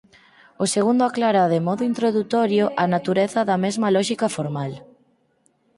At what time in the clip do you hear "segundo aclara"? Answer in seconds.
0.75-1.43